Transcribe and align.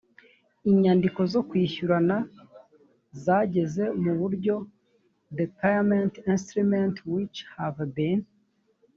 inyandiko 0.71 1.21
zo 1.33 1.41
kwishyurana 1.49 2.17
zageze 3.23 3.83
mu 4.03 4.13
buryo 4.19 4.55
the 5.37 5.45
payment 5.59 6.13
instruments 6.31 7.01
which 7.11 7.37
have 7.55 7.79
been 7.97 8.21